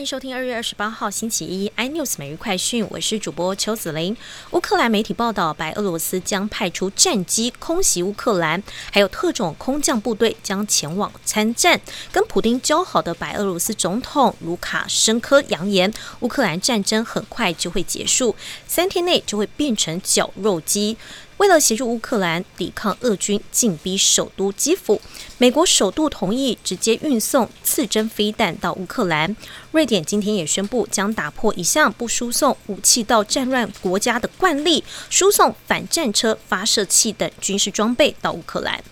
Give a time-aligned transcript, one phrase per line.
[0.00, 4.16] 欢迎收听二月二十八号星期一 iNews 每日快讯，我是主播邱子玲。
[4.52, 11.78] 乌克兰媒体报道，白俄罗斯将派出战机空袭乌克兰，还有特种空降部队将前往参战。
[12.10, 18.34] 跟普丁交好的白俄罗斯总统卢卡申科扬言，乌克兰战争很快就会结束，
[18.66, 20.96] 三天内就会变成绞肉机。
[21.40, 25.00] 为了协助乌克兰抵抗俄军进逼首都基辅，
[25.38, 29.34] 美国首度同意直接运送刺针飞弹到乌克兰。
[29.72, 38.84] 瑞典今天也宣布将打破一项不输送武器到战乱国家的惯例，输送反战车、发射器等军事装备到乌克兰。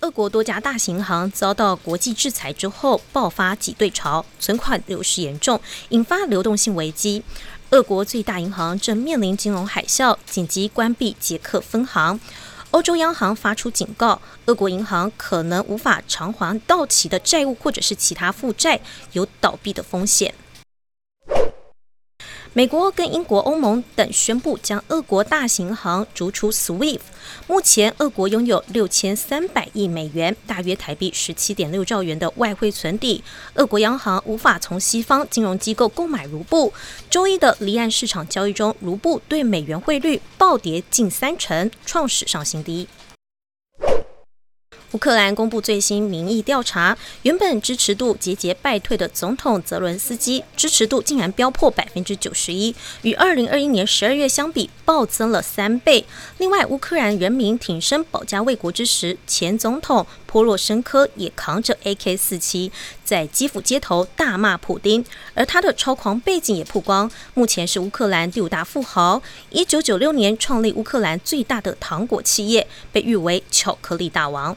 [0.00, 7.22] 俄国多家大型行遭到国际制裁之后，爆发挤兑潮，存款流失严重，引发流动性危机。
[7.70, 12.18] 俄国最大银行正面临金融海啸，紧急关闭捷克分行。
[12.72, 18.80] 欧洲央行发出警告，俄国银行可能无法偿还到期的债务，或者是其他负债，
[19.12, 20.34] 有倒闭的风险。
[22.52, 26.98] 美国跟英国、欧盟等宣布将俄国大型行逐出 SWIFT。
[27.46, 33.22] 目前，俄国拥有六千三百亿美元（大约台币十七点六兆元）的外汇存底。
[33.54, 36.72] 俄国央行无法从西方金融机构购买卢布。
[37.08, 42.88] 周一的离岸市场交易中，卢布对美元汇率暴跌近三成，创史上新低。
[44.92, 56.04] 乌克兰公布最新民意调查，原本支持度节节败退的总统泽伦斯基支持度竟然飙破百分之九十一，与二零二一年十二月相比暴增了三倍。
[56.38, 62.72] 另外，乌克兰人民挺身保家卫国之时，前总统波洛申科也扛着 AK 四七
[63.04, 65.04] 在基辅街头大骂普丁，
[65.34, 74.56] 而他的超狂背景也曝光，目前是乌克兰第五大富豪，一九九六年创立乌克兰最大的糖果企业，被誉为巧克力大王。